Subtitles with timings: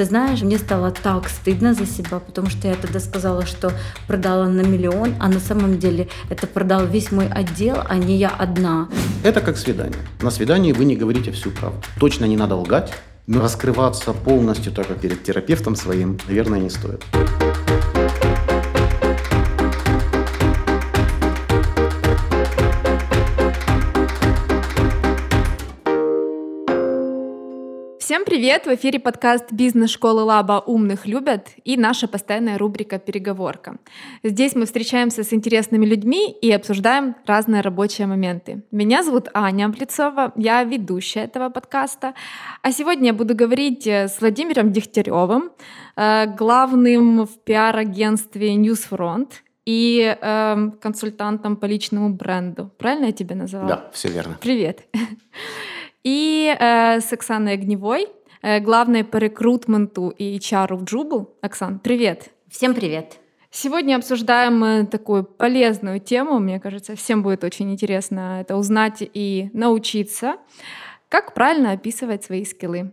[0.00, 3.70] Ты знаешь, мне стало так стыдно за себя, потому что я тогда сказала, что
[4.06, 8.30] продала на миллион, а на самом деле это продал весь мой отдел, а не я
[8.30, 8.88] одна.
[9.22, 10.00] Это как свидание.
[10.22, 11.82] На свидании вы не говорите всю правду.
[11.98, 12.94] Точно не надо лгать,
[13.26, 17.04] но раскрываться полностью только перед терапевтом своим, наверное, не стоит.
[28.10, 28.66] Всем привет!
[28.66, 33.76] В эфире подкаст «Бизнес-школы Лаба умных любят» и наша постоянная рубрика «Переговорка».
[34.24, 38.64] Здесь мы встречаемся с интересными людьми и обсуждаем разные рабочие моменты.
[38.72, 42.14] Меня зовут Аня Амплицова, я ведущая этого подкаста.
[42.62, 45.52] А сегодня я буду говорить э, с Владимиром Дегтяревым,
[45.94, 49.34] э, главным в пиар-агентстве Newsfront
[49.64, 52.72] и э, консультантом по личному бренду.
[52.76, 53.68] Правильно я тебя назвала?
[53.68, 54.36] Да, все верно.
[54.40, 54.88] Привет.
[56.02, 58.08] И э, с Оксаной Огневой,
[58.42, 61.36] э, главной по рекрутменту и HR в Джубл.
[61.42, 62.30] Оксан, привет.
[62.48, 63.18] Всем привет.
[63.50, 66.38] Сегодня обсуждаем такую полезную тему.
[66.38, 70.36] Мне кажется, всем будет очень интересно это узнать и научиться.
[71.08, 72.92] Как правильно описывать свои скиллы?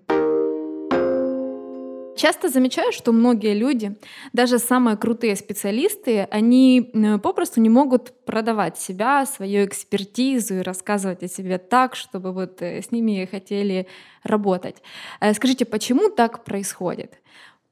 [2.17, 3.95] Часто замечаю, что многие люди,
[4.33, 11.27] даже самые крутые специалисты, они попросту не могут продавать себя, свою экспертизу и рассказывать о
[11.27, 13.85] себе так, чтобы вот э, с ними хотели
[14.23, 14.77] работать.
[15.19, 17.13] Э, скажите, почему так происходит?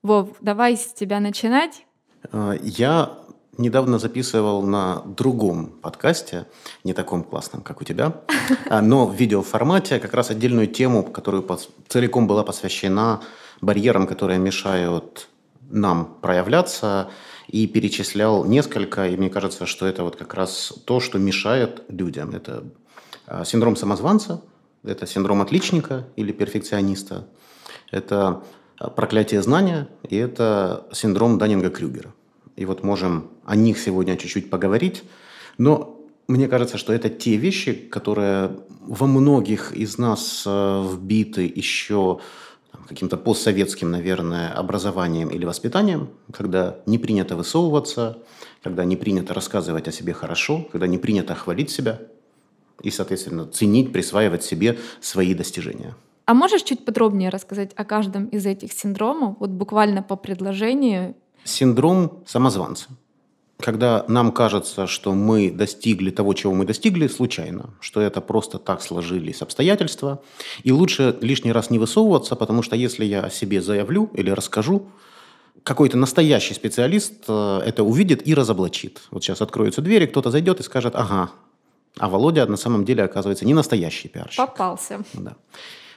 [0.04, 1.84] Вов, давай с тебя начинать.
[2.32, 3.18] Э, я
[3.58, 6.46] недавно записывал на другом подкасте,
[6.84, 8.22] не таком классном, как у тебя,
[8.70, 11.44] а, но в видеоформате как раз отдельную тему, которая
[11.88, 13.22] целиком была посвящена
[13.62, 15.30] барьерам, которые мешают
[15.70, 17.10] нам проявляться,
[17.48, 22.32] и перечислял несколько, и мне кажется, что это вот как раз то, что мешает людям.
[22.32, 22.64] Это
[23.28, 24.42] а, синдром самозванца,
[24.84, 27.28] это синдром отличника или перфекциониста,
[27.92, 28.44] это
[28.80, 32.14] а, проклятие знания, и это синдром Даннинга-Крюгера.
[32.56, 35.04] И вот можем о них сегодня чуть-чуть поговорить,
[35.58, 42.20] но мне кажется, что это те вещи, которые во многих из нас а, вбиты еще
[42.88, 48.20] каким-то постсоветским, наверное, образованием или воспитанием, когда не принято высовываться,
[48.64, 52.00] когда не принято рассказывать о себе хорошо, когда не принято хвалить себя
[52.82, 55.96] и, соответственно, ценить, присваивать себе свои достижения.
[56.26, 61.16] А можешь чуть подробнее рассказать о каждом из этих синдромов, вот буквально по предложению?
[61.44, 62.88] Синдром самозванца–
[63.60, 68.82] когда нам кажется, что мы достигли того, чего мы достигли, случайно, что это просто так
[68.82, 70.22] сложились обстоятельства,
[70.64, 74.88] и лучше лишний раз не высовываться, потому что если я о себе заявлю или расскажу,
[75.64, 79.02] какой-то настоящий специалист э, это увидит и разоблачит.
[79.10, 81.32] Вот сейчас откроются двери, кто-то зайдет и скажет, ага,
[81.98, 84.38] а Володя на самом деле оказывается не настоящий пиарщик.
[84.38, 85.04] Попался.
[85.14, 85.36] Да.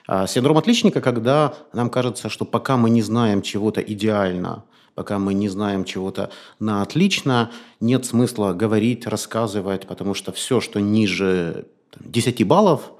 [0.06, 4.64] А синдром отличника, когда нам кажется, что пока мы не знаем чего-то идеально,
[4.98, 10.80] пока мы не знаем чего-то на отлично, нет смысла говорить, рассказывать, потому что все, что
[10.80, 11.66] ниже
[12.00, 12.90] 10 баллов,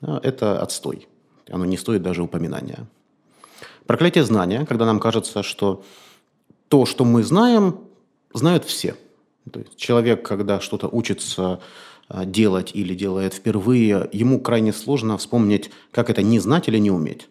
[0.00, 1.06] это отстой.
[1.48, 2.88] Оно не стоит даже упоминания.
[3.86, 5.84] Проклятие знания, когда нам кажется, что
[6.66, 7.78] то, что мы знаем,
[8.32, 8.96] знают все.
[9.52, 11.60] То есть человек, когда что-то учится
[12.08, 16.90] а, делать или делает впервые, ему крайне сложно вспомнить, как это не знать или не
[16.90, 17.28] уметь.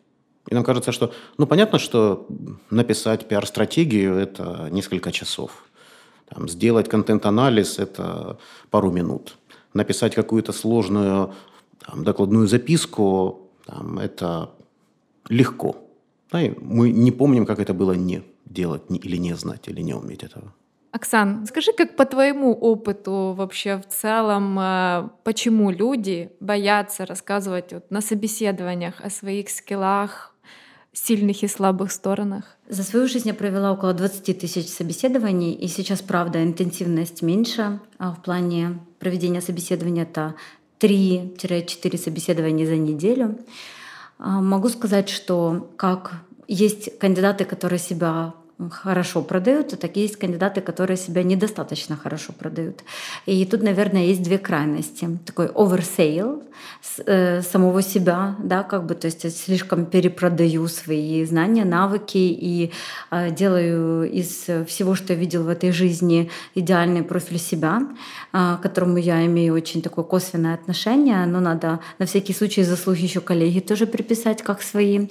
[0.50, 2.28] И нам кажется, что, ну, понятно, что
[2.70, 5.66] написать пиар-стратегию– это несколько часов.
[6.30, 8.38] Там, сделать контент-анализ– это
[8.70, 9.38] пару минут.
[9.74, 11.34] Написать какую-то сложную
[11.80, 13.50] там, докладную записку
[14.00, 14.50] это
[15.30, 15.78] легко.
[16.32, 19.82] Да, и мы не помним, как это было не делать не, или не знать, или
[19.82, 20.54] не уметь этого.
[20.92, 27.90] Оксан, скажи, как по твоему опыту вообще в целом, э, почему люди боятся рассказывать вот
[27.90, 30.33] на собеседованиях о своих скиллах,
[30.94, 32.58] сильных и слабых сторонах?
[32.70, 37.80] За свою жизнь я провела около 20 тысяч собеседований, и сейчас, правда, интенсивность меньше.
[37.98, 40.36] А в плане проведения собеседования это
[40.80, 43.40] 3-4 собеседования за неделю.
[44.20, 46.14] А, могу сказать, что как
[46.48, 48.34] есть кандидаты, которые себя
[48.70, 52.84] хорошо продают, а такие есть кандидаты, которые себя недостаточно хорошо продают.
[53.26, 55.10] И тут, наверное, есть две крайности.
[55.26, 56.44] Такой oversale
[57.06, 62.72] э, самого себя, да, как бы, то есть я слишком перепродаю свои знания, навыки и
[63.12, 67.82] э, делаю из всего, что я видел в этой жизни, идеальный профиль себя,
[68.34, 73.02] э, к которому я имею очень такое косвенное отношение, но надо на всякий случай заслуги
[73.02, 75.08] еще коллеги тоже приписать как свои.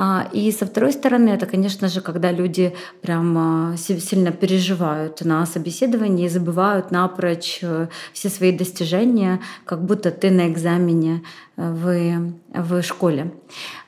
[0.00, 2.72] А, и со второй стороны, это, конечно же, когда люди
[3.02, 10.30] прям сильно переживают на собеседовании и забывают напрочь э, все свои достижения, как будто ты
[10.30, 11.24] на экзамене
[11.56, 13.32] э, в, в школе.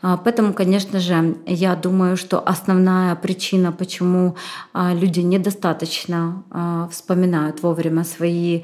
[0.02, 4.34] А, поэтому, конечно же, я думаю, что основная причина, почему
[4.74, 6.42] люди недостаточно
[6.90, 8.62] вспоминают вовремя свои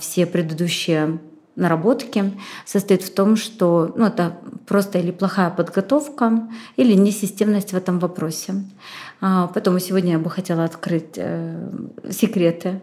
[0.00, 1.20] все предыдущие
[1.56, 2.32] наработки
[2.64, 4.36] состоит в том, что ну, это
[4.66, 8.54] просто или плохая подготовка, или несистемность в этом вопросе.
[9.20, 11.68] А, поэтому сегодня я бы хотела открыть э,
[12.10, 12.80] секреты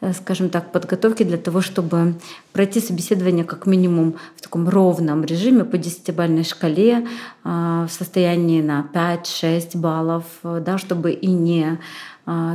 [0.00, 2.14] э, скажем так, подготовки для того, чтобы
[2.52, 7.06] пройти собеседование как минимум в таком ровном режиме по десятибальной шкале
[7.44, 11.78] а, в состоянии на 5-6 баллов, да, чтобы и не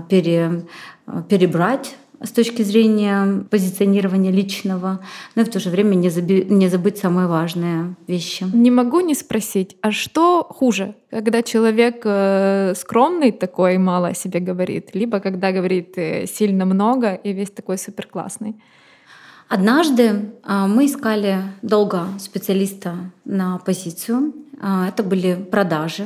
[0.08, 0.66] пере,
[1.30, 5.00] перебрать с точки зрения позиционирования личного,
[5.36, 8.46] но и в то же время не, заби- не забыть самые важные вещи.
[8.54, 14.40] Не могу не спросить, а что хуже, когда человек э, скромный такой, мало о себе
[14.40, 18.56] говорит, либо когда говорит э, сильно много и весь такой супер классный?
[19.50, 24.34] Однажды э, мы искали долго специалиста на позицию.
[24.62, 26.06] Э, это были продажи.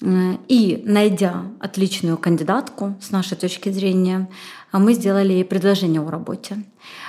[0.00, 4.28] И найдя отличную кандидатку с нашей точки зрения,
[4.72, 6.62] мы сделали ей предложение о работе.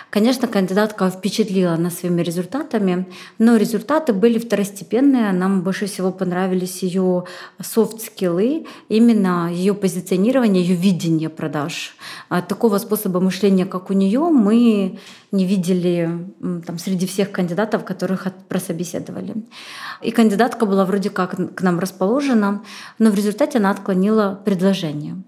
[0.10, 3.06] Конечно, кандидатка впечатлила нас своими результатами,
[3.38, 5.32] но результаты были второстепенные.
[5.32, 7.26] Нам больше всего понравились ее
[7.62, 11.96] софт-скиллы, именно ее позиционирование, ее видение продаж.
[12.28, 14.98] А такого способа мышления, как у нее, мы
[15.32, 16.10] не видели
[16.66, 19.36] там, среди всех кандидатов, которых прособеседовали.
[20.02, 22.64] И кандидатка была вроде как к нам расположена,
[22.98, 25.22] но в результате она отклонила предложение.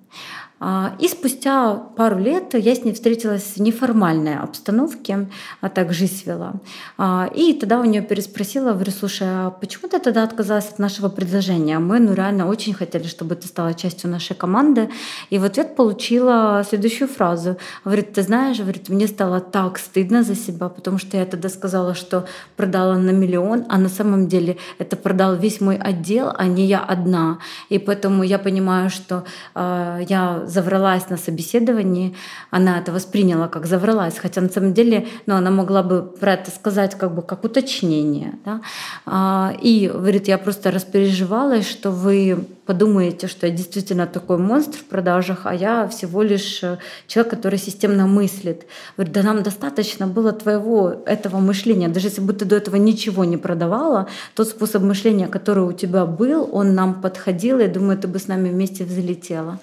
[0.63, 5.27] А, и спустя пару лет я с ней встретилась в неформальной обстановке,
[5.59, 6.53] а так жизнь вела.
[6.99, 11.09] А, и тогда у нее переспросила, говорю, слушай, а почему ты тогда отказалась от нашего
[11.09, 11.79] предложения?
[11.79, 14.91] Мы ну, реально очень хотели, чтобы ты стала частью нашей команды.
[15.31, 17.57] И в ответ получила следующую фразу.
[17.83, 21.95] Говорит, ты знаешь, говорит, мне стало так стыдно за себя, потому что я тогда сказала,
[21.95, 26.67] что продала на миллион, а на самом деле это продал весь мой отдел, а не
[26.67, 27.39] я одна.
[27.69, 29.23] И поэтому я понимаю, что
[29.55, 32.15] э, я завралась на собеседовании,
[32.50, 36.51] она это восприняла как завралась, хотя на самом деле ну, она могла бы про это
[36.51, 38.33] сказать как бы как уточнение.
[38.45, 38.62] Да?
[39.06, 44.85] А, и говорит, я просто распереживалась, что вы подумаете, что я действительно такой монстр в
[44.85, 46.77] продажах, а я всего лишь э,
[47.07, 48.65] человек, который системно мыслит.
[48.97, 51.89] Говорит, да нам достаточно было твоего этого мышления.
[51.89, 56.06] Даже если бы ты до этого ничего не продавала, тот способ мышления, который у тебя
[56.06, 59.59] был, он нам подходил, я думаю, ты бы с нами вместе взлетела.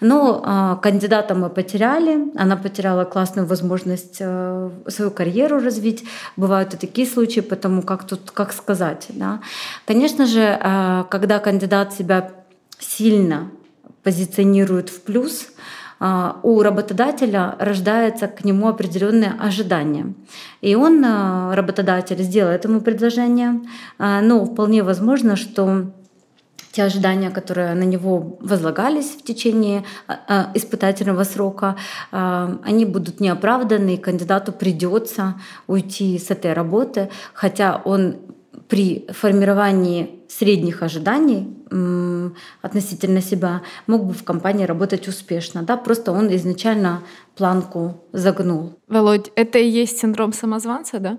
[0.00, 6.04] Но э, кандидата мы потеряли, она потеряла классную возможность э, свою карьеру развить.
[6.36, 9.06] Бывают и такие случаи, потому как тут, как сказать.
[9.08, 9.40] Да?
[9.86, 12.30] Конечно же, э, когда кандидат себя
[12.82, 13.50] сильно
[14.02, 15.48] позиционирует в плюс,
[16.04, 20.14] а, у работодателя рождается к нему определенное ожидание.
[20.60, 23.60] И он, а, работодатель, сделает ему предложение,
[23.98, 25.92] а, но вполне возможно, что
[26.72, 29.84] те ожидания, которые на него возлагались в течение
[30.54, 31.76] испытательного срока,
[32.10, 35.34] они будут неоправданы, и кандидату придется
[35.66, 38.16] уйти с этой работы, хотя он
[38.68, 41.48] при формировании средних ожиданий
[42.62, 45.62] относительно себя мог бы в компании работать успешно.
[45.62, 45.76] Да?
[45.76, 47.02] Просто он изначально
[47.34, 48.78] планку загнул.
[48.88, 51.18] Володь, это и есть синдром самозванца, да?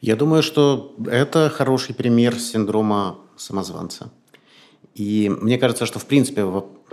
[0.00, 4.10] Я думаю, что это хороший пример синдрома самозванца.
[4.94, 6.44] И мне кажется, что в принципе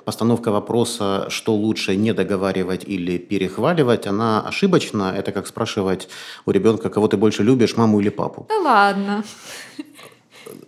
[0.06, 5.14] постановка вопроса, что лучше не договаривать или перехваливать, она ошибочна.
[5.16, 6.10] Это как спрашивать
[6.46, 8.46] у ребенка, кого ты больше любишь, маму или папу.
[8.50, 9.24] Да ладно.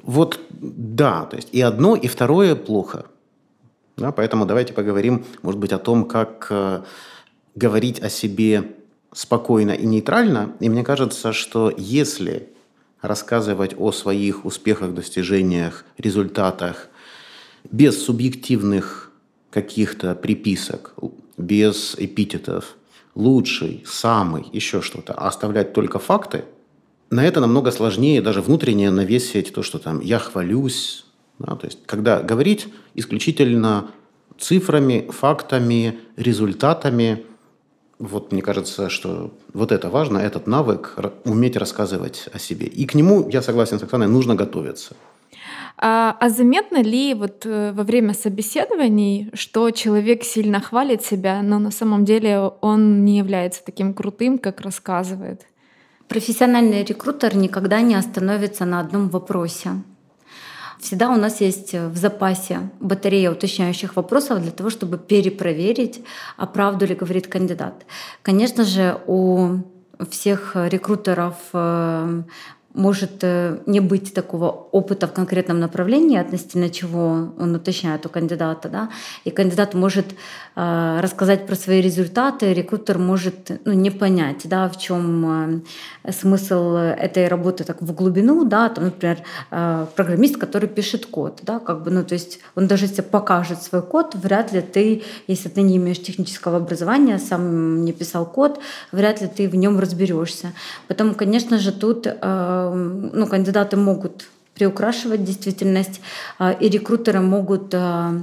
[0.03, 3.05] Вот да, то есть и одно, и второе плохо.
[3.97, 6.81] Да, поэтому давайте поговорим, может быть, о том, как э,
[7.55, 8.71] говорить о себе
[9.13, 10.55] спокойно и нейтрально.
[10.59, 12.49] И мне кажется, что если
[13.01, 16.87] рассказывать о своих успехах, достижениях, результатах
[17.69, 19.02] без субъективных
[19.53, 20.95] каких-то приписок,
[21.37, 22.75] без эпитетов,
[23.15, 26.45] лучший, самый, еще что-то, а оставлять только факты,
[27.11, 31.05] на это намного сложнее даже внутренне навесить то, что там я хвалюсь.
[31.37, 33.91] Да, то есть, когда говорить исключительно
[34.39, 37.23] цифрами, фактами, результатами,
[37.99, 42.65] вот мне кажется, что вот это важно, этот навык, уметь рассказывать о себе.
[42.65, 44.95] И к нему, я согласен с Оксаной, нужно готовиться.
[45.77, 51.59] А, а заметно ли вот э, во время собеседований, что человек сильно хвалит себя, но
[51.59, 55.41] на самом деле он не является таким крутым, как рассказывает?
[56.07, 59.69] Профессиональный рекрутер никогда не остановится на одном вопросе.
[60.79, 66.01] всегда у нас есть в запасе батарея уточняющих вопросов для того, чтобы перепроверить,
[66.37, 67.85] а правду ли говорит кандидат.
[68.21, 69.57] Конечно же, у
[70.09, 72.23] всех рекрутеров э,
[72.73, 78.69] может э, не быть такого опыта в конкретном направлении, относительно чего он уточняет у кандидата.
[78.69, 78.89] Да?
[79.25, 80.05] И кандидат может
[80.55, 85.63] э, рассказать про свои результаты, рекрутер может ну, не понять, да, в чем
[86.03, 88.43] э, смысл этой работы так в глубину.
[88.43, 88.69] Да?
[88.69, 89.19] Там, например,
[89.95, 91.41] программист, который пишет код.
[91.43, 91.59] Да?
[91.59, 95.49] Как бы, ну, то есть он даже если покажет свой код, вряд ли ты, если
[95.49, 98.59] ты не имеешь технического образования, сам не писал код,
[98.91, 100.53] вряд ли ты в нем разберешься.
[100.87, 102.07] Поэтому, конечно же, тут
[102.71, 106.01] ну, кандидаты могут приукрашивать действительность,
[106.37, 108.13] а, и рекрутеры могут а,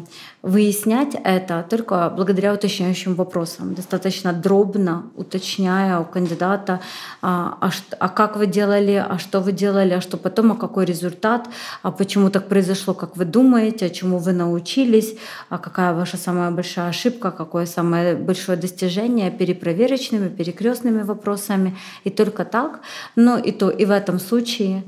[0.42, 6.80] выяснять это только благодаря уточняющим вопросам, достаточно дробно уточняя у кандидата,
[7.20, 10.84] а, а, а как вы делали, а что вы делали, а что потом, а какой
[10.86, 11.48] результат,
[11.82, 15.16] а почему так произошло, как вы думаете, а чему вы научились,
[15.48, 22.44] а какая ваша самая большая ошибка, какое самое большое достижение, перепроверочными, перекрестными вопросами, и только
[22.44, 22.80] так.
[23.16, 24.84] Но и то, и в этом случае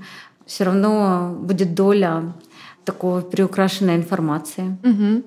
[0.46, 2.32] все равно будет доля
[2.84, 4.76] такого приукрашенной информации.
[4.82, 5.22] Угу.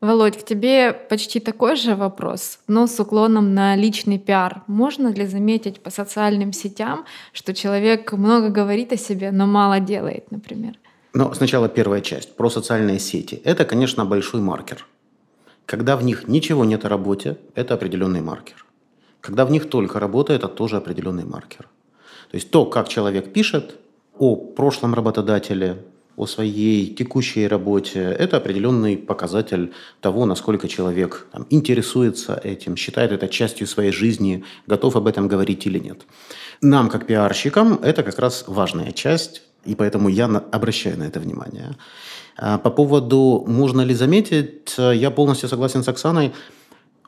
[0.00, 4.62] Володь, к тебе почти такой же вопрос, но с уклоном на личный пиар.
[4.68, 10.30] Можно ли заметить по социальным сетям, что человек много говорит о себе, но мало делает,
[10.30, 10.78] например?
[11.14, 13.40] Но сначала первая часть про социальные сети.
[13.44, 14.86] Это, конечно, большой маркер.
[15.66, 18.64] Когда в них ничего нет о работе, это определенный маркер.
[19.20, 21.68] Когда в них только работа, это тоже определенный маркер.
[22.30, 23.80] То есть то, как человек пишет,
[24.18, 25.76] о прошлом работодателе,
[26.16, 28.00] о своей текущей работе.
[28.00, 34.96] Это определенный показатель того, насколько человек там, интересуется этим, считает это частью своей жизни, готов
[34.96, 36.02] об этом говорить или нет.
[36.60, 41.76] Нам, как пиарщикам, это как раз важная часть, и поэтому я обращаю на это внимание.
[42.36, 46.32] А по поводу «можно ли заметить», я полностью согласен с Оксаной–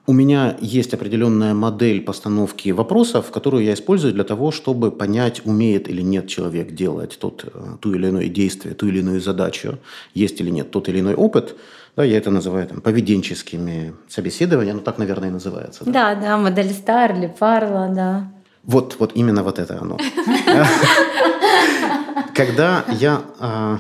[0.07, 5.89] у меня есть определенная модель постановки вопросов, которую я использую для того, чтобы понять, умеет
[5.89, 9.79] или нет человек делать тот, э, ту или иное действие, ту или иную задачу,
[10.15, 11.57] есть или нет тот или иной опыт.
[11.97, 15.85] Да, я это называю там, поведенческими собеседованиями, ну так, наверное, и называется.
[15.85, 18.33] Да, да, да модель Стар или Парла, да.
[18.63, 19.97] Вот, вот именно вот это оно.
[22.35, 23.79] Когда я а,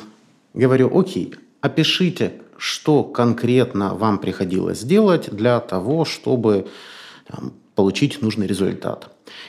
[0.54, 6.68] говорю, окей, опишите что конкретно вам приходилось сделать для того, чтобы
[7.26, 9.08] там, получить нужный результат.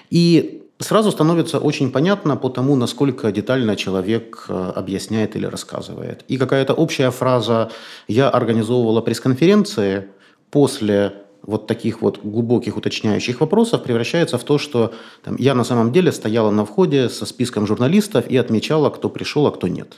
[0.09, 6.23] И сразу становится очень понятно по тому, насколько детально человек э, объясняет или рассказывает.
[6.29, 7.69] И какая-то общая фраза
[8.07, 10.07] «я организовывала пресс-конференции»
[10.49, 11.13] после
[11.43, 16.13] вот таких вот глубоких уточняющих вопросов превращается в то, что там, я на самом деле
[16.13, 19.97] стояла на входе со списком журналистов и отмечала, кто пришел, а кто нет.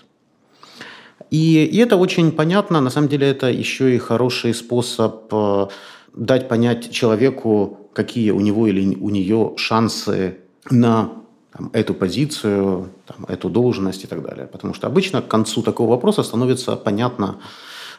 [1.33, 2.79] И, и это очень понятно.
[2.79, 5.67] На самом деле это еще и хороший способ э,
[6.13, 10.37] дать понять человеку, какие у него или у нее шансы
[10.69, 11.09] на
[11.51, 14.45] там, эту позицию, там, эту должность и так далее.
[14.45, 17.39] Потому что обычно к концу такого вопроса становится понятно,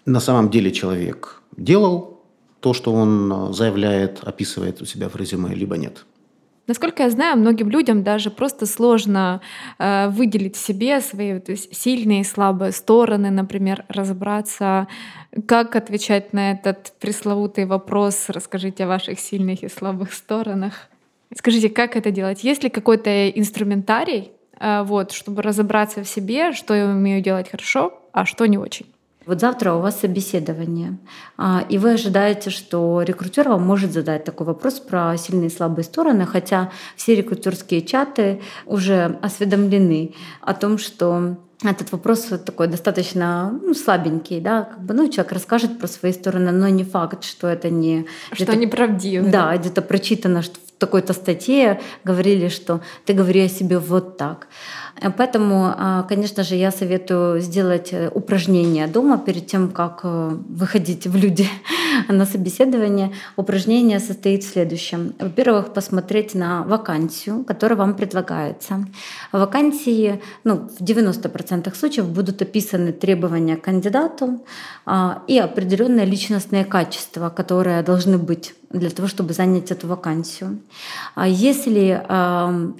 [0.06, 2.20] на самом деле человек делал
[2.60, 6.06] то, что он э, заявляет, описывает у себя в резюме, либо нет.
[6.66, 9.42] Насколько я знаю, многим людям даже просто сложно
[9.78, 14.88] э, выделить себе свои то есть, сильные и слабые стороны, например, разобраться,
[15.46, 18.26] как отвечать на этот пресловутый вопрос.
[18.28, 20.88] Расскажите о ваших сильных и слабых сторонах.
[21.34, 22.44] Скажите, как это делать?
[22.44, 27.92] Есть ли какой-то инструментарий, э, вот, чтобы разобраться в себе, что я умею делать хорошо,
[28.12, 28.93] а что не очень?
[29.26, 30.98] Вот завтра у вас собеседование,
[31.36, 35.84] а, и вы ожидаете, что рекрутер вам может задать такой вопрос про сильные и слабые
[35.84, 43.74] стороны, хотя все рекрутерские чаты уже осведомлены о том, что этот вопрос такой достаточно ну,
[43.74, 47.70] слабенький, да, как бы, ну, человек расскажет про свои стороны, но не факт, что это
[47.70, 48.06] не...
[48.32, 49.28] Что неправдиво.
[49.28, 54.48] Да, где-то прочитано, что в такой-то статье говорили, что ты говори о себе вот так.
[55.00, 60.36] Э, поэтому, а, конечно же, я советую сделать э, упражнение дома перед тем, как э,
[60.48, 61.48] выходить в люди
[62.08, 63.12] на собеседование.
[63.36, 65.14] Упражнение состоит в следующем.
[65.18, 68.84] Во-первых, посмотреть на вакансию, которая вам предлагается.
[69.32, 74.44] Вакансии ну, в 90% случаев будут описаны требования к кандидату
[74.86, 80.58] а, и определенные личностные качества, которые должны быть для того, чтобы занять эту вакансию.
[81.14, 82.02] А если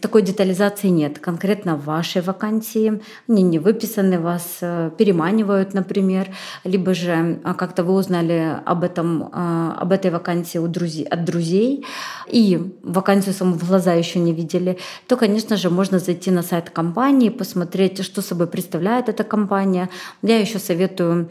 [0.00, 6.28] такой детализации нет, конкретно в вашей вакансии, они не выписаны, вас э, переманивают, например,
[6.64, 11.24] либо же э, как-то вы узнали об, этом, э, об этой вакансии у друзей, от
[11.24, 11.86] друзей,
[12.32, 16.70] и вакансию саму в глаза еще не видели, то, конечно же, можно зайти на сайт
[16.70, 19.88] компании, посмотреть, что собой представляет эта компания.
[20.22, 21.30] Я еще советую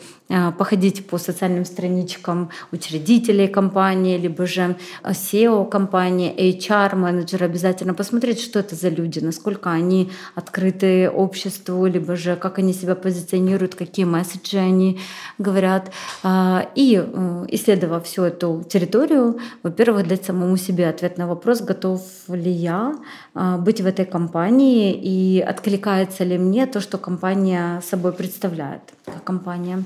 [0.57, 8.75] походить по социальным страничкам учредителей компании, либо же SEO компании, HR-менеджера обязательно посмотреть, что это
[8.75, 10.62] за люди, насколько они открыты
[11.10, 15.00] обществу, либо же как они себя позиционируют, какие месседжи они
[15.38, 15.91] говорят.
[16.24, 22.01] А, и э, исследовав всю эту территорию, во-первых, дать самому себе ответ на вопрос, готов
[22.27, 22.96] ли я
[23.34, 29.24] а, быть в этой компании и откликается ли мне то, что компания собой представляет, как
[29.24, 29.84] компания.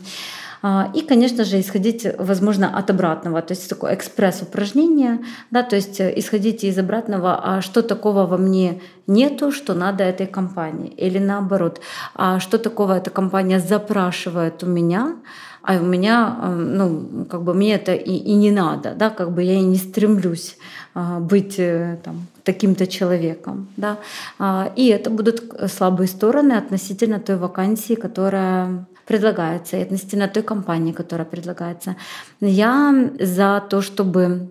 [0.61, 5.19] А, и, конечно же, исходить, возможно, от обратного, то есть такое экспресс-упражнение,
[5.51, 10.03] да, то есть э, исходите из обратного, а что такого во мне нету, что надо
[10.03, 11.79] этой компании, или наоборот,
[12.15, 15.15] а что такого эта компания запрашивает у меня,
[15.61, 19.31] а у меня, э, ну, как бы мне это и, и не надо, да, как
[19.31, 20.57] бы я и не стремлюсь
[20.93, 23.97] а, быть э, там, таким-то человеком, да,
[24.39, 30.91] а, и это будут слабые стороны относительно той вакансии, которая предлагается, и относительно той компании,
[30.91, 31.95] которая предлагается.
[32.41, 34.49] Я за то, чтобы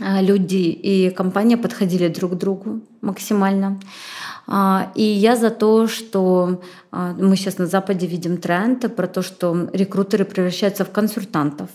[0.00, 3.78] а, люди и компания подходили друг к другу максимально.
[4.46, 9.22] А, и я за то, что а, мы сейчас на Западе видим тренд про то,
[9.22, 11.68] что рекрутеры превращаются в консультантов.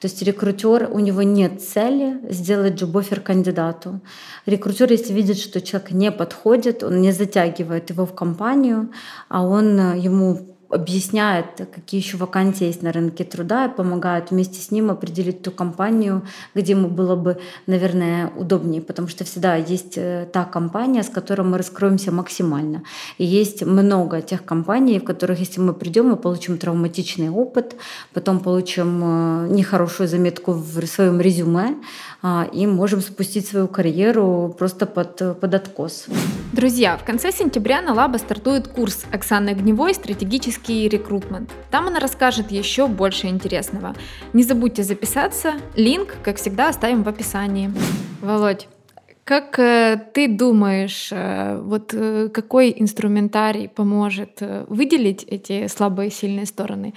[0.00, 4.00] То есть рекрутер, у него нет цели сделать джобофер кандидату.
[4.46, 8.90] Рекрутер, если видит, что человек не подходит, он не затягивает его в компанию,
[9.28, 14.70] а он ему объясняет, какие еще вакансии есть на рынке труда и помогает вместе с
[14.70, 16.22] ним определить ту компанию,
[16.54, 21.42] где ему было бы, наверное, удобнее, потому что всегда есть э, та компания, с которой
[21.42, 22.82] мы раскроемся максимально.
[23.18, 27.76] И есть много тех компаний, в которых, если мы придем, мы получим травматичный опыт,
[28.12, 31.76] потом получим э, нехорошую заметку в своем резюме
[32.52, 36.06] и можем спустить свою карьеру просто под, под откос.
[36.52, 41.50] Друзья, в конце сентября на Лаба стартует курс Оксаны Огневой «Стратегический рекрутмент.
[41.70, 43.94] Там она расскажет еще больше интересного.
[44.32, 47.70] Не забудьте записаться, линк, как всегда, оставим в описании.
[48.22, 48.68] Володь,
[49.24, 56.46] как э, ты думаешь, э, вот э, какой инструментарий поможет выделить эти слабые и сильные
[56.46, 56.92] стороны?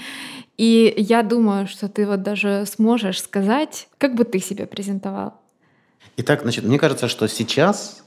[0.57, 5.39] И я думаю, что ты вот даже сможешь сказать, как бы ты себя презентовал.
[6.17, 8.03] Итак, значит, мне кажется, что сейчас,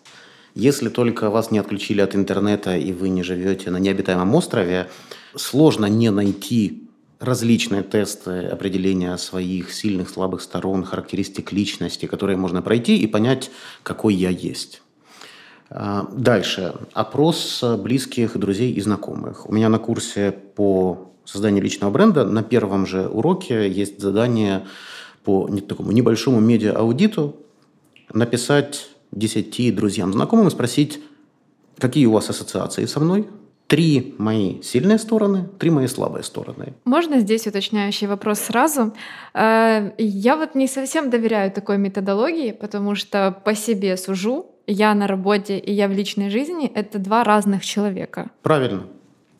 [0.54, 4.88] если только вас не отключили от интернета и вы не живете на необитаемом острове,
[5.34, 6.88] Сложно не найти
[7.20, 13.50] различные тесты определения своих сильных, слабых сторон, характеристик личности, которые можно пройти и понять,
[13.82, 14.82] какой я есть.
[15.68, 16.74] А, дальше.
[16.94, 19.48] Опрос близких, друзей и знакомых.
[19.48, 24.66] У меня на курсе по созданию личного бренда на первом же уроке есть задание
[25.24, 27.36] по такому небольшому медиа-аудиту
[28.12, 31.00] написать 10 друзьям, знакомым, спросить,
[31.78, 33.26] какие у вас ассоциации со мной,
[33.66, 36.74] три мои сильные стороны, три мои слабые стороны.
[36.84, 38.92] Можно здесь уточняющий вопрос сразу?
[39.32, 45.06] Э, я вот не совсем доверяю такой методологии, потому что по себе сужу, я на
[45.06, 48.30] работе и я в личной жизни— это два разных человека.
[48.42, 48.82] Правильно.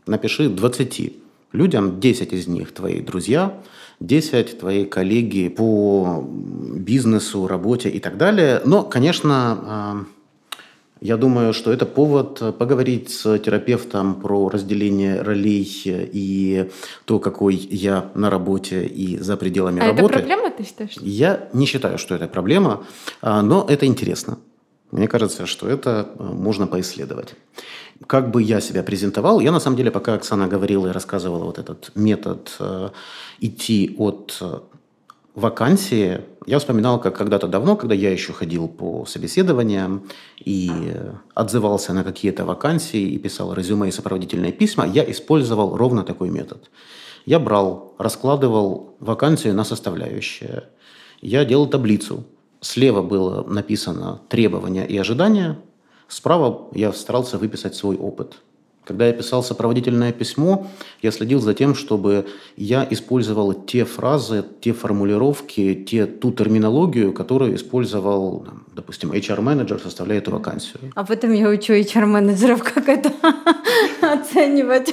[0.07, 1.12] Напиши 20
[1.53, 3.61] людям, 10 из них твои друзья,
[4.01, 8.63] 10 твои коллеги по бизнесу, работе и так далее.
[8.65, 10.05] Но, конечно, а,
[11.01, 16.69] я думаю, что это повод э, поговорить с терапевтом про разделение ролей и
[17.07, 20.05] то, какой я на работе и за пределами а работы.
[20.05, 20.97] это проблема, ты считаешь?
[21.01, 22.85] Я не считаю, что это проблема,
[23.23, 24.39] а, но это интересно.
[24.91, 27.35] Мне кажется, что это э, можно поисследовать.
[28.07, 29.41] Как бы я себя презентовал?
[29.41, 32.91] Я на самом деле, пока Оксана говорила и рассказывала вот этот метод э,
[33.41, 34.43] идти от
[35.35, 40.09] вакансии я вспоминал, как когда-то давно, когда я еще ходил по собеседованиям
[40.39, 40.71] и
[41.35, 46.71] отзывался на какие-то вакансии и писал резюме и сопроводительные письма, я использовал ровно такой метод.
[47.27, 50.65] Я брал, раскладывал вакансию на составляющие.
[51.21, 52.25] Я делал таблицу.
[52.63, 55.59] Слева было написано требования и ожидания,
[56.12, 58.37] справа я старался выписать свой опыт–
[58.90, 60.66] когда я писал сопроводительное письмо,
[61.01, 67.55] я следил за тем, чтобы я использовал те фразы, те формулировки, те, ту терминологию, которую
[67.55, 70.92] использовал, допустим, HR-менеджер, составляя эту вакансию.
[70.96, 73.12] А в этом я учу HR-менеджеров, как это
[74.01, 74.92] оценивать.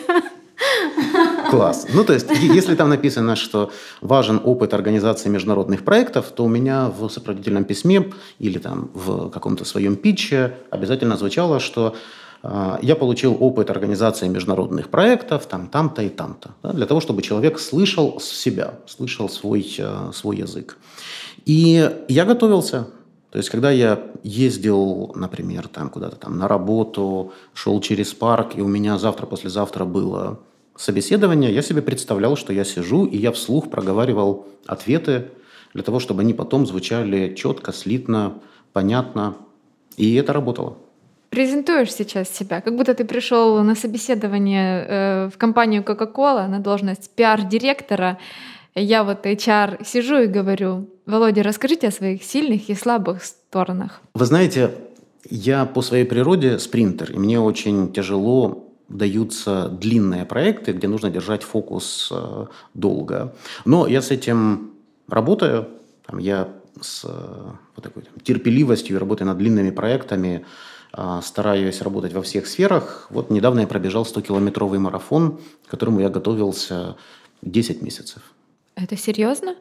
[1.50, 1.88] Класс.
[1.94, 6.90] Ну, то есть, если там написано, что важен опыт организации международных проектов, то у меня
[6.90, 11.96] в сопроводительном письме или там в каком-то своем питче обязательно звучало, что
[12.44, 16.50] э, я получил опыт организации международных проектов там, там-то и там-то.
[16.64, 20.78] Да, для того, чтобы человек слышал себя, слышал свой, э, свой язык.
[21.46, 22.88] И я готовился.
[23.32, 28.62] То есть, когда я ездил, например, там куда-то там на работу, шел через парк, и
[28.62, 30.40] у меня завтра-послезавтра было
[30.78, 35.30] собеседование, я себе представлял, что я сижу, и я вслух проговаривал ответы
[35.74, 38.40] для того, чтобы они потом звучали четко, слитно,
[38.74, 39.36] понятно.
[39.98, 40.78] И это работало.
[41.30, 47.10] Презентуешь сейчас себя, как будто ты пришел на собеседование э, в компанию Coca-Cola на должность
[47.16, 48.18] пиар-директора.
[48.76, 54.02] Я вот HR сижу и говорю, Володя, расскажите о своих сильных и слабых сторонах.
[54.14, 54.72] Вы знаете,
[55.30, 61.44] я по своей природе спринтер, и мне очень тяжело даются длинные проекты, где нужно держать
[61.44, 63.36] фокус э, долго.
[63.66, 64.72] Но я с этим
[65.08, 65.68] работаю.
[66.06, 66.50] Там, я
[66.82, 67.08] с э,
[67.76, 70.46] вот такой там, терпеливостью работаю над длинными проектами,
[70.94, 73.08] э, стараюсь работать во всех сферах.
[73.10, 76.96] Вот недавно я пробежал 100-километровый марафон, к которому я готовился
[77.42, 78.22] 10 месяцев.
[78.76, 79.56] Это серьезно?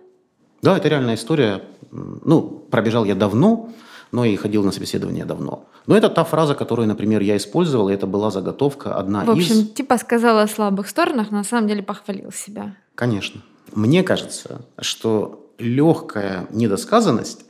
[0.63, 1.63] Да, это реальная история.
[1.91, 3.71] Ну, пробежал я давно,
[4.13, 5.69] но и ходил на собеседование давно.
[5.87, 9.27] Но это та фраза, которую, например, я использовал, и это была заготовка одна из...
[9.27, 9.71] В общем, из...
[9.73, 12.77] типа сказала о слабых сторонах, но на самом деле похвалил себя.
[12.95, 13.43] Конечно.
[13.73, 17.47] Мне кажется, что легкая недосказанность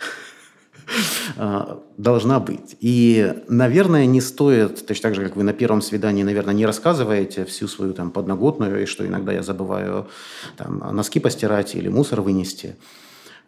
[1.36, 2.76] а, должна быть.
[2.80, 7.44] И, наверное, не стоит, точно так же, как вы на первом свидании, наверное, не рассказываете
[7.44, 10.08] всю свою там подноготную, и что иногда я забываю
[10.56, 12.76] там, носки постирать или мусор вынести,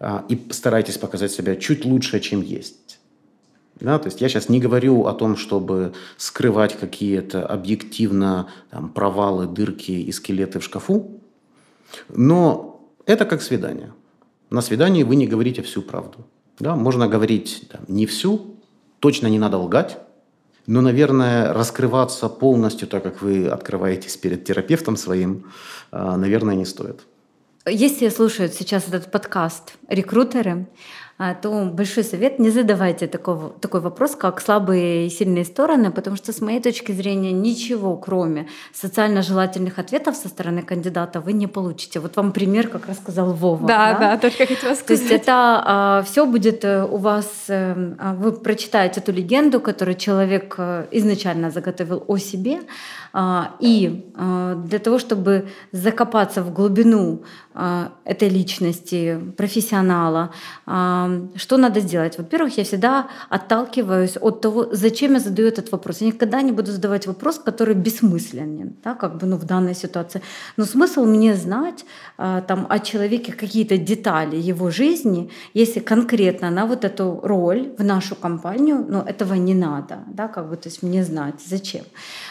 [0.00, 2.97] а, и старайтесь показать себя чуть лучше, чем есть.
[3.80, 9.46] Да, то есть я сейчас не говорю о том, чтобы скрывать какие-то объективно там, провалы,
[9.46, 11.20] дырки и скелеты в шкафу,
[12.08, 13.92] но это как свидание.
[14.50, 16.26] На свидании вы не говорите всю правду.
[16.58, 18.56] Да, можно говорить там, не всю,
[18.98, 19.98] точно не надо лгать,
[20.66, 25.44] но, наверное, раскрываться полностью, так как вы открываетесь перед терапевтом своим,
[25.90, 27.06] а, наверное, не стоит.
[27.64, 30.66] Если слушают сейчас этот подкаст рекрутеры,
[31.20, 36.14] а, то большой совет не задавайте такого, такой вопрос, как слабые и сильные стороны, потому
[36.14, 41.48] что с моей точки зрения ничего, кроме социально желательных ответов со стороны кандидата, вы не
[41.48, 41.98] получите.
[41.98, 43.66] Вот вам пример, как рассказал Вова.
[43.66, 44.86] Да, да, да только хотела сказать.
[44.86, 45.32] То есть это
[45.66, 50.86] а, все будет э, у вас, э, а, вы прочитаете эту легенду, которую человек э,
[50.92, 52.60] изначально заготовил о себе,
[53.12, 57.24] а, и а, для того, чтобы закопаться в глубину
[57.54, 59.18] а, этой личности,
[59.78, 60.30] профессионала,
[61.36, 62.18] что надо сделать?
[62.18, 66.00] Во-первых, я всегда отталкиваюсь от того, зачем я задаю этот вопрос.
[66.00, 70.22] Я никогда не буду задавать вопрос, который бессмысленен, да, как бы ну, в данной ситуации.
[70.56, 71.84] Но смысл мне знать
[72.16, 78.16] там, о человеке какие-то детали его жизни, если конкретно на вот эту роль в нашу
[78.16, 81.84] компанию, но этого не надо, да, как бы, то есть мне знать, зачем.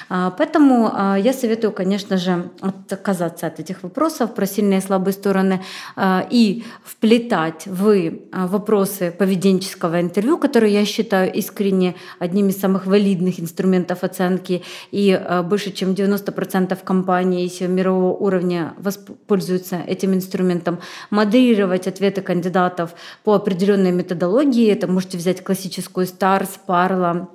[0.09, 5.13] Поэтому Поэтому а, я советую, конечно же, отказаться от этих вопросов про сильные и слабые
[5.13, 5.61] стороны
[5.95, 12.87] а, и вплетать в а, вопросы поведенческого интервью, которые я считаю искренне одним из самых
[12.87, 14.63] валидных инструментов оценки.
[14.91, 20.79] И больше чем 90% компаний мирового уровня воспользуются этим инструментом.
[21.11, 24.71] Модерировать ответы кандидатов по определенной методологии.
[24.71, 27.27] Это можете взять классическую STARS, Parla,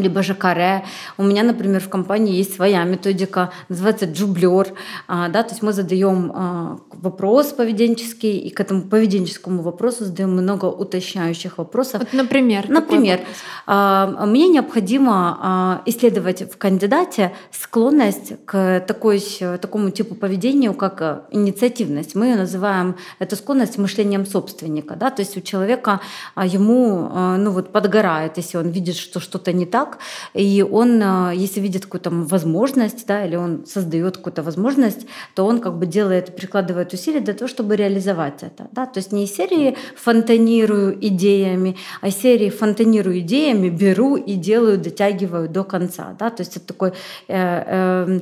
[0.00, 0.84] либо же каре.
[1.18, 4.68] У меня, например, в компании есть своя методика, называется джублер.
[5.06, 10.32] А, да, то есть мы задаем а, вопрос поведенческий, и к этому поведенческому вопросу задаем
[10.32, 12.00] много уточняющих вопросов.
[12.00, 12.68] Вот, например?
[12.68, 13.20] Например,
[13.66, 19.20] а, мне необходимо исследовать в кандидате склонность к такой,
[19.60, 22.14] такому типу поведения, как инициативность.
[22.14, 24.96] Мы ее называем, эту склонность мышлением собственника.
[24.96, 25.10] Да?
[25.10, 26.00] То есть у человека
[26.36, 29.98] ему ну, вот, подгорает, если он видит, что что-то не так, так,
[30.34, 35.60] и он, э, если видит какую-то возможность, да, или он создает какую-то возможность, то он
[35.60, 38.68] как бы делает, прикладывает усилия для того, чтобы реализовать это.
[38.72, 38.86] Да?
[38.86, 44.78] То есть не из серии фонтанирую идеями, а из серии фонтанирую идеями, беру и делаю,
[44.78, 46.16] дотягиваю до конца.
[46.18, 46.30] Да?
[46.30, 46.90] То есть это такой э,
[47.28, 48.20] э,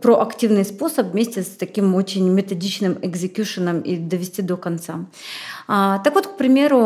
[0.00, 4.94] проактивный способ вместе с таким очень методичным экзекьюшеном и довести до конца.
[5.68, 6.80] А, так вот, к примеру,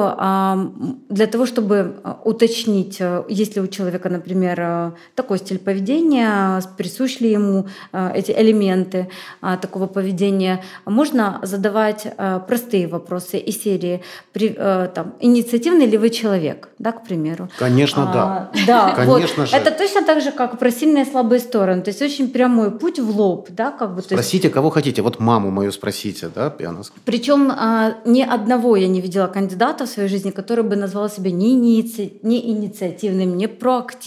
[1.08, 1.94] для того, чтобы
[2.24, 8.12] уточнить, э, есть ли у человека например, э, такой стиль поведения, присущи ли ему э,
[8.14, 9.08] эти элементы
[9.42, 10.62] э, такого поведения.
[10.86, 12.06] Можно задавать
[12.48, 14.02] простые вопросы из серии
[14.94, 17.48] там, «Инициативный ли вы человек?» да, к примеру.
[17.58, 18.50] Конечно, да.
[18.66, 19.48] Да, Конечно вот.
[19.48, 19.56] же.
[19.56, 21.82] Это точно так же, как про сильные и слабые стороны.
[21.82, 23.48] То есть очень прямой путь в лоб.
[23.50, 24.54] Да, как бы, Спросите, есть...
[24.54, 25.00] кого хотите.
[25.00, 26.92] Вот маму мою спросите, да, Пианос?
[27.06, 27.50] Причем
[28.04, 32.12] ни одного я не видела кандидата в своей жизни, который бы назвал себя не, иници...
[32.22, 34.03] не инициативным, не проактивным.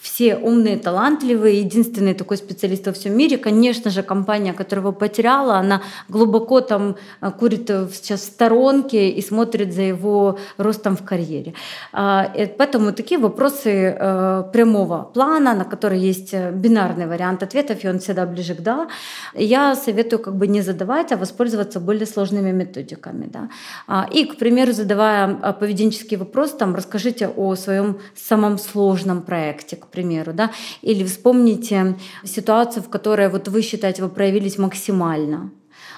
[0.00, 1.60] Все умные, талантливые.
[1.60, 3.38] Единственный такой специалист во всем мире.
[3.38, 9.22] Конечно же, компания, которая его потеряла, она глубоко там э, курит сейчас в сторонке и
[9.22, 11.54] смотрит за его ростом в карьере.
[11.92, 17.88] А, поэтому такие вопросы э, прямого плана, на которые есть э, бинарный вариант ответов, и
[17.88, 18.88] он всегда ближе к «да»,
[19.34, 23.28] я советую как бы не задавать, а воспользоваться более сложными методиками.
[23.32, 23.48] Да.
[23.86, 29.86] А, и, к примеру, задавая поведенческий вопрос, там, расскажите о своем самом сложном проекте, к
[29.86, 30.50] примеру, да,
[30.82, 35.50] или вспомните ситуацию, в которой вот вы считаете, вы проявились максимально,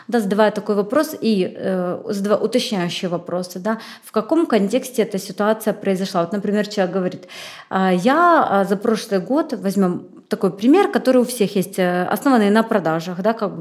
[0.08, 5.72] да, задавая такой вопрос и э, задавая уточняющие вопросы, да, в каком контексте эта ситуация
[5.72, 6.20] произошла.
[6.22, 7.28] Вот, например, человек говорит,
[7.70, 12.50] «А, я а, за прошлый год, возьмем такой пример, который у всех есть, э, основанный
[12.50, 13.52] на продажах, да, как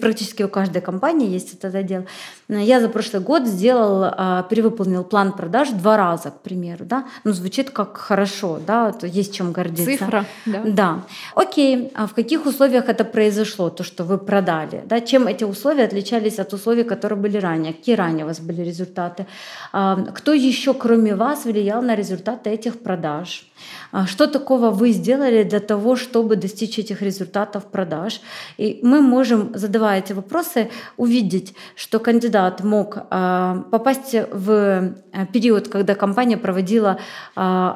[0.00, 2.04] практически у каждой компании есть этот отдел.
[2.48, 7.32] Я за прошлый год сделал, а, перевыполнил план продаж два раза, к примеру, да, ну
[7.32, 9.84] звучит как хорошо, да, то есть чем гордиться.
[9.84, 10.62] Цифра, да.
[10.64, 11.02] Да.
[11.34, 15.84] Окей, а в каких условиях это произошло, то, что вы продали, да, чем эти условия
[15.84, 19.26] отличались от условий, которые были ранее, какие ранее у вас были результаты,
[19.72, 23.46] а, кто еще, кроме вас, влиял на результаты этих продаж,
[24.06, 28.20] что такого вы сделали для того, чтобы достичь этих результатов продаж?
[28.58, 35.68] И мы можем, задавая эти вопросы, увидеть, что кандидат мог а, попасть в э, период,
[35.68, 36.98] когда компания проводила
[37.34, 37.72] а,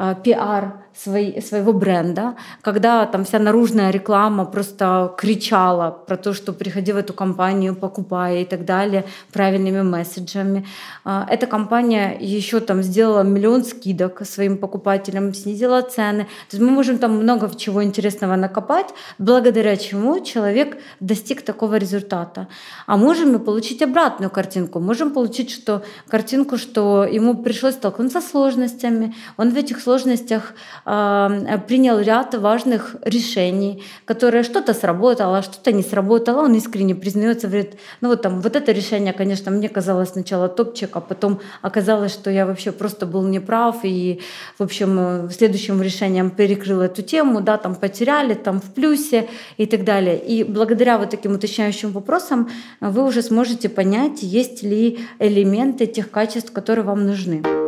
[0.00, 6.92] активный пиар своего бренда, когда там вся наружная реклама просто кричала про то, что приходи
[6.92, 10.66] в эту компанию, покупай и так далее, правильными месседжами.
[11.04, 16.24] А, эта компания еще там сделала миллион скидок своим покупателям, снизила цены.
[16.50, 22.48] То есть мы можем там много чего интересного накопать, благодаря чему человек достиг такого результата.
[22.86, 24.80] А можем мы получить обратную картинку.
[24.80, 29.89] Можем получить что, картинку, что ему пришлось столкнуться с сложностями, он в этих сложностях
[30.84, 38.08] принял ряд важных решений, которые что-то сработало, что-то не сработало, он искренне признается, говорит, ну
[38.08, 42.46] вот там, вот это решение, конечно, мне казалось сначала топчик, а потом оказалось, что я
[42.46, 44.20] вообще просто был неправ, и,
[44.58, 49.66] в общем, э, следующим решением перекрыл эту тему, да, там потеряли, там в плюсе и
[49.66, 50.18] так далее.
[50.18, 52.48] И благодаря вот таким уточняющим вопросам
[52.80, 57.59] вы уже сможете понять, есть ли элементы тех качеств, которые вам нужны.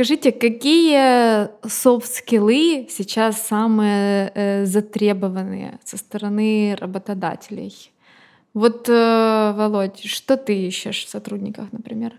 [0.00, 7.92] Скажите, какие софт-скиллы сейчас самые э, затребованные со стороны работодателей?
[8.54, 12.12] Вот, э, Володь, что ты ищешь в сотрудниках, например?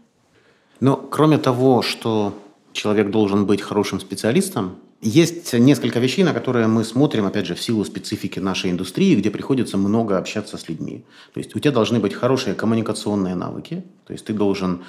[0.80, 2.36] Ну, кроме того, что
[2.72, 7.62] человек должен быть хорошим специалистом, есть несколько вещей, на которые мы смотрим, опять же, в
[7.64, 11.04] силу специфики нашей индустрии, где приходится много общаться с людьми.
[11.34, 14.82] То есть у тебя должны быть хорошие коммуникационные навыки, то есть ты должен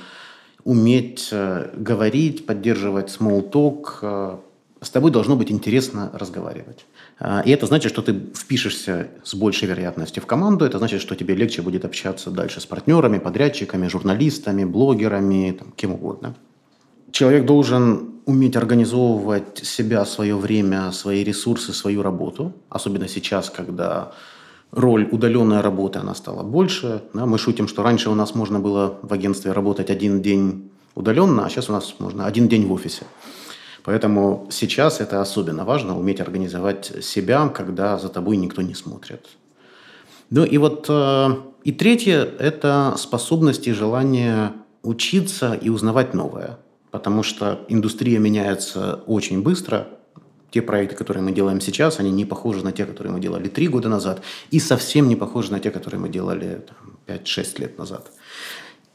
[0.64, 3.98] уметь э, говорить, поддерживать small talk.
[4.02, 4.36] Э,
[4.80, 6.86] с тобой должно быть интересно разговаривать.
[7.20, 10.64] Э, и это значит, что ты впишешься с большей вероятностью в команду.
[10.64, 15.92] Это значит, что тебе легче будет общаться дальше с партнерами, подрядчиками, журналистами, блогерами, там, кем
[15.92, 16.34] угодно.
[17.10, 22.52] Человек должен уметь организовывать себя, свое время, свои ресурсы, свою работу.
[22.68, 24.12] Особенно сейчас, когда
[24.72, 27.02] роль удаленной работы, она стала больше.
[27.14, 31.46] Да, мы шутим, что раньше у нас можно было в агентстве работать один день удаленно,
[31.46, 33.04] а сейчас у нас можно один день в офисе.
[33.84, 39.26] Поэтому сейчас это особенно важно, уметь организовать себя, когда за тобой никто не смотрит.
[40.30, 46.58] Ну и вот э, и третье– это способность и желание учиться и узнавать новое.
[46.90, 49.88] Потому что индустрия меняется очень быстро,
[50.52, 53.68] те проекты, которые мы делаем сейчас, они не похожи на те, которые мы делали три
[53.68, 56.60] года назад, и совсем не похожи на те, которые мы делали
[57.06, 58.12] 5-6 лет назад.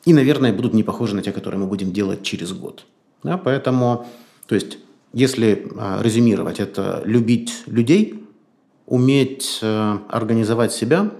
[0.05, 2.85] И, наверное, будут не похожи на те, которые мы будем делать через год.
[3.23, 4.05] Да, поэтому,
[4.45, 4.77] то есть,
[5.13, 8.23] если а, резюмировать, это любить людей,
[8.85, 11.11] уметь а, организовать себя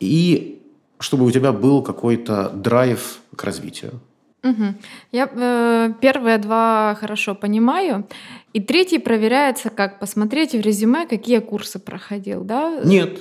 [0.00, 0.62] и
[1.00, 4.00] чтобы у тебя был какой-то драйв к развитию.
[4.44, 4.74] Угу.
[5.12, 8.04] Я э, первые два хорошо понимаю.
[8.52, 9.98] И третий проверяется как?
[9.98, 12.80] Посмотреть в резюме, какие курсы проходил, да?
[12.84, 13.18] Нет,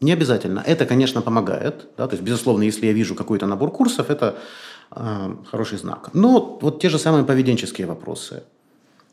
[0.00, 0.62] не обязательно.
[0.66, 1.88] Это, конечно, помогает.
[1.96, 2.06] Да?
[2.06, 4.38] То есть, безусловно, если я вижу какой-то набор курсов, это
[4.90, 6.10] э, хороший знак.
[6.12, 8.42] Но вот те же самые поведенческие вопросы.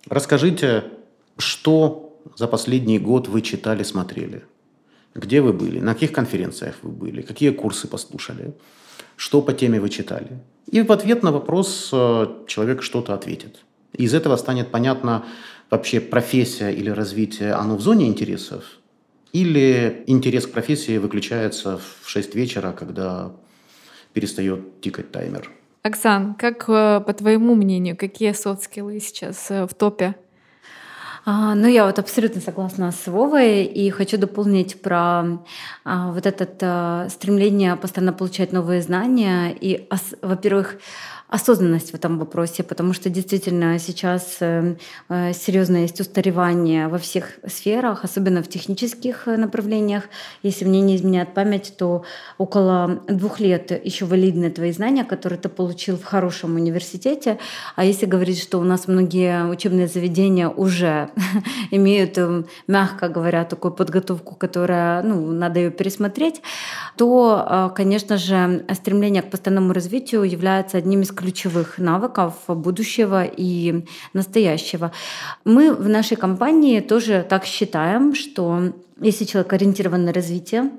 [0.09, 0.83] Расскажите,
[1.37, 4.43] что за последний год вы читали, смотрели?
[5.15, 5.79] Где вы были?
[5.79, 7.21] На каких конференциях вы были?
[7.21, 8.53] Какие курсы послушали?
[9.15, 10.39] Что по теме вы читали?
[10.71, 13.59] И в ответ на вопрос э, человек что-то ответит.
[13.93, 15.25] Из этого станет понятно,
[15.69, 18.63] вообще профессия или развитие, оно в зоне интересов?
[19.33, 23.31] Или интерес к профессии выключается в 6 вечера, когда
[24.13, 25.51] перестает тикать таймер?
[25.83, 30.15] Оксан, как э, по твоему мнению, какие софт-скиллы сейчас э, в топе?
[31.25, 35.39] А, ну, я вот абсолютно согласна с Вовой и хочу дополнить про
[35.83, 39.51] а, вот это а, стремление постоянно получать новые знания.
[39.51, 39.87] И,
[40.21, 40.77] во-первых,
[41.29, 44.75] осознанность в этом вопросе, потому что действительно сейчас э,
[45.09, 50.05] э, серьезно есть устаревание во всех сферах, особенно в технических э, направлениях.
[50.41, 52.03] Если мне не изменяет память, то
[52.39, 57.37] около двух лет еще валидны твои знания, которые ты получил в хорошем университете.
[57.75, 61.11] А если говорить, что у нас многие учебные заведения уже
[61.71, 62.17] имеют,
[62.67, 66.41] мягко говоря, такую подготовку, которая, ну, надо ее пересмотреть,
[66.97, 74.91] то, конечно же, стремление к постоянному развитию является одним из ключевых навыков будущего и настоящего.
[75.43, 80.71] Мы в нашей компании тоже так считаем, что если человек ориентирован на развитие,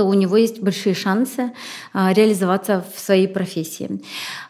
[0.00, 1.52] то у него есть большие шансы
[1.92, 4.00] а, реализоваться в своей профессии.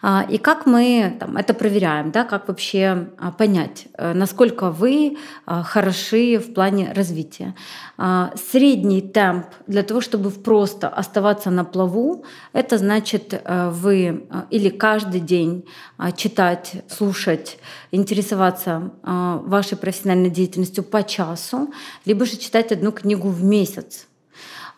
[0.00, 5.16] А, и как мы там, это проверяем, да, как вообще а, понять, э, насколько вы
[5.46, 7.56] хороши в плане развития.
[8.52, 15.20] Средний темп для того, чтобы просто оставаться на плаву, это значит э, вы или каждый
[15.20, 15.64] день
[16.16, 17.58] читать, слушать,
[17.90, 21.72] интересоваться вашей профессиональной деятельностью по часу,
[22.04, 24.06] либо же читать одну книгу в месяц.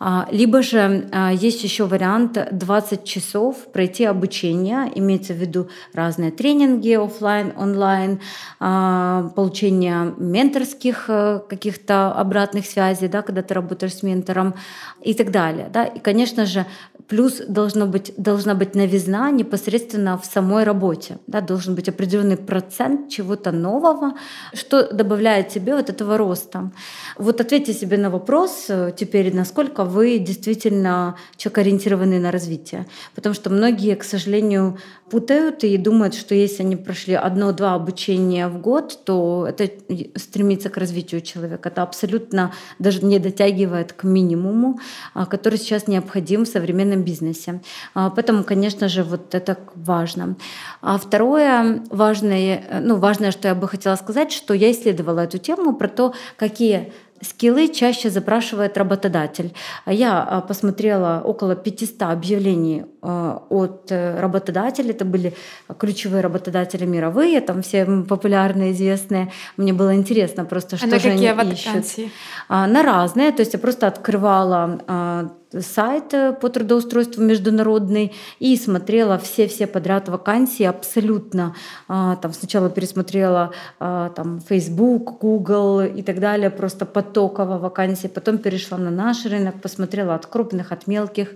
[0.05, 6.33] А, либо же а, есть еще вариант 20 часов пройти обучение, имеется в виду разные
[6.33, 8.19] тренинги офлайн, онлайн,
[8.59, 14.55] а, получение менторских э, каких-то обратных связей, да, когда ты работаешь с ментором
[15.03, 15.71] и так далее.
[15.73, 15.85] Да.
[15.85, 16.67] И, конечно же,
[17.13, 21.19] плюс должно быть, должна быть новизна непосредственно в самой работе.
[21.27, 24.15] Да, должен быть определенный процент чего-то нового,
[24.55, 26.73] что добавляет тебе вот этого роста.
[27.19, 32.87] Вот ответьте себе на вопрос э, теперь, насколько вы действительно человек ориентированный на развитие.
[33.15, 34.79] Потому что многие, к сожалению,
[35.11, 39.71] путают и думают, что если они прошли одно-два обучения в год, то это
[40.17, 41.69] стремится к развитию человека.
[41.69, 44.81] Это абсолютно даже не дотягивает к минимуму,
[45.13, 47.61] а, который сейчас необходим в современном бизнесе.
[47.95, 50.37] А, поэтому, конечно же, вот это важно.
[50.81, 55.75] А второе важное, ну, важное, что я бы хотела сказать, что я исследовала эту тему
[55.75, 59.53] про то, какие скиллы чаще запрашивает работодатель.
[59.87, 64.91] Я а, посмотрела около 500 объявлений а, от э, работодателей.
[64.91, 65.35] Это были
[65.79, 69.31] ключевые работодатели мировые, там все популярные, известные.
[69.57, 72.11] Мне было интересно просто, что а же они ищут.
[72.49, 73.33] На разные.
[73.33, 80.65] То есть я просто открывала сайт э, по трудоустройству международный и смотрела все-все подряд вакансии
[80.65, 81.55] абсолютно.
[81.89, 88.09] А, там сначала пересмотрела а, там Facebook, Google и так далее, просто потоково вакансии.
[88.09, 91.29] Потом перешла на наш рынок, посмотрела от крупных, от мелких.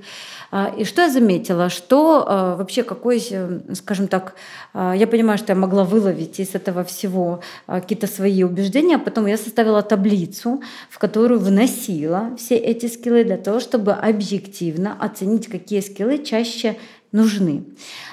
[0.51, 1.69] А, и что я заметила?
[1.69, 4.35] Что вообще какой, э, скажем так,
[4.75, 9.83] я понимаю, что я могла выловить из этого всего какие-то свои убеждения, потом я составила
[9.83, 16.77] таблицу, в которую вносила все эти скиллы для того, чтобы объективно оценить, какие скиллы чаще
[17.13, 17.65] нужны.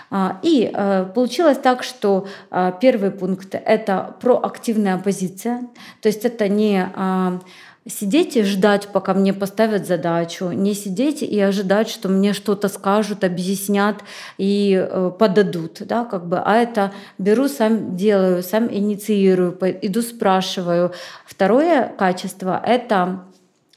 [0.10, 5.68] А, и э, получилось так, что а, первый пункт— это проактивная позиция,
[6.02, 7.40] то есть это не а,
[7.88, 13.24] сидеть и ждать, пока мне поставят задачу, не сидеть и ожидать, что мне что-то скажут,
[13.24, 14.04] объяснят
[14.38, 20.94] и э, подадут, да, как бы, а это беру, сам делаю, сам инициирую, иду спрашиваю.
[21.26, 23.26] Второе качество— это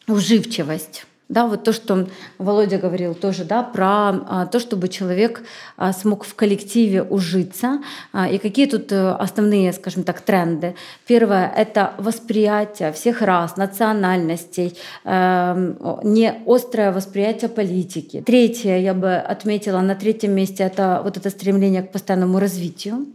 [0.06, 1.06] уживчивость.
[1.28, 2.06] Да, вот то, что
[2.38, 5.42] Володя говорил тоже, да, про а, то, чтобы человек
[5.76, 7.80] а, смог в коллективе ужиться.
[8.12, 10.76] А, и какие тут а, основные, скажем так, тренды?
[11.04, 18.22] Первое— это восприятие всех рас, национальностей, э, не острое восприятие политики.
[18.24, 23.06] Третье, я бы отметила на третьем месте, это вот это стремление к постоянному развитию.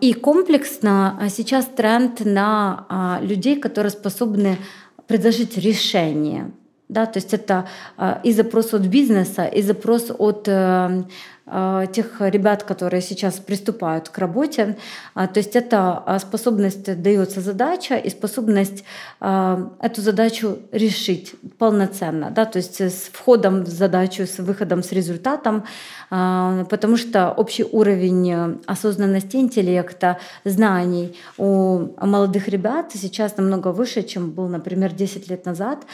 [0.00, 4.58] И комплексно сейчас тренд на людей, которые способны
[5.06, 6.52] предложить решение
[6.88, 7.68] да, то есть это
[7.98, 11.02] э, и запрос от бизнеса, и запрос от э,
[11.46, 14.76] тех ребят, которые сейчас приступают к работе.
[15.14, 18.82] А, то есть это а, способность дается задача и способность
[19.20, 24.92] а, эту задачу решить полноценно, да, то есть с входом в задачу, с выходом с
[24.92, 25.64] результатом,
[26.08, 34.48] потому что общий уровень осознанности интеллекта, знаний у молодых ребят сейчас намного выше, чем был,
[34.48, 35.84] например, 10 лет назад,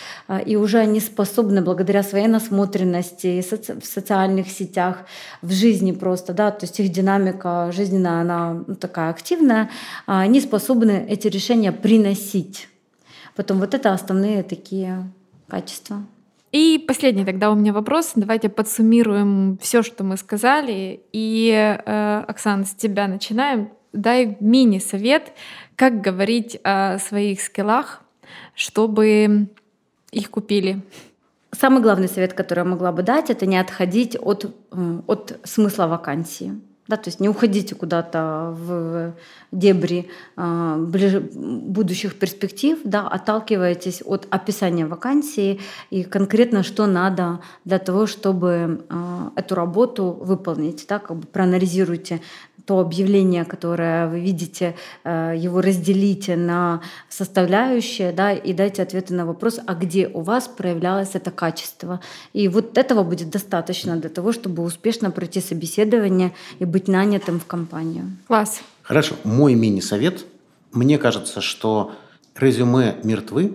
[0.47, 3.43] и уже они способны благодаря своей насмотренности
[3.81, 5.05] в социальных сетях,
[5.42, 9.70] в жизни просто, да, то есть их динамика жизненная, она ну, такая активная,
[10.07, 12.68] они способны эти решения приносить.
[13.35, 15.10] Потом вот это основные такие
[15.48, 16.02] качества.
[16.52, 18.12] И последний тогда у меня вопрос.
[18.14, 21.00] Давайте подсуммируем все, что мы сказали.
[21.12, 23.71] И, э, Оксана, с тебя начинаем.
[23.94, 25.33] Дай мини-совет,
[25.77, 28.02] как говорить о своих скиллах,
[28.54, 29.48] чтобы
[30.10, 30.83] их купили.
[31.63, 34.52] Самый главный совет, который я могла бы дать, это не отходить от,
[35.06, 36.60] от смысла вакансии.
[36.88, 39.13] Да, то есть не уходите куда-то в
[39.52, 45.60] дебри э, ближе, будущих перспектив, да, отталкивайтесь от описания вакансии
[45.90, 50.85] и конкретно, что надо для того, чтобы э, эту работу выполнить.
[50.88, 52.21] Да, как бы проанализируйте
[52.65, 59.27] то объявление, которое вы видите, э, его разделите на составляющие, да, и дайте ответы на
[59.27, 62.00] вопрос, а где у вас проявлялось это качество.
[62.33, 67.46] И вот этого будет достаточно для того, чтобы успешно пройти собеседование и быть нанятым в
[67.46, 68.04] компанию.
[68.27, 68.63] Класс.
[68.83, 69.15] Хорошо.
[69.25, 70.25] Мой мини-совет.
[70.73, 71.92] Мне кажется, что
[72.37, 73.52] резюме мертвы,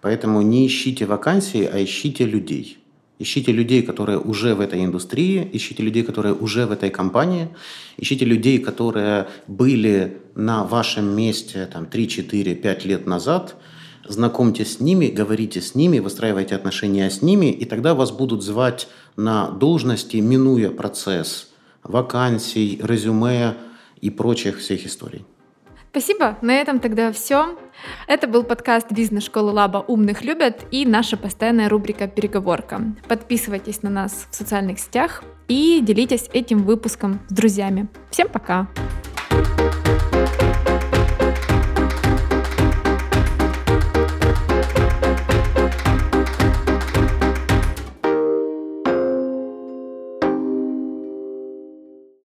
[0.00, 2.81] поэтому не ищите вакансии, а ищите людей.
[3.22, 7.50] Ищите людей, которые уже в этой индустрии, ищите людей, которые уже в этой компании,
[7.96, 13.54] ищите людей, которые были на вашем месте там, 3, 4, 5 лет назад,
[14.08, 18.88] знакомьтесь с ними, говорите с ними, выстраивайте отношения с ними, и тогда вас будут звать
[19.16, 21.52] на должности, минуя процесс
[21.84, 23.54] вакансий, резюме
[24.00, 25.24] и прочих всех историй.
[25.92, 26.38] Спасибо.
[26.40, 27.58] На этом тогда все.
[28.06, 32.80] Это был подкаст бизнес-школы Лаба «Умных любят» и наша постоянная рубрика «Переговорка».
[33.08, 37.88] Подписывайтесь на нас в социальных сетях и делитесь этим выпуском с друзьями.
[38.10, 38.68] Всем пока!
[39.28, 40.21] Пока.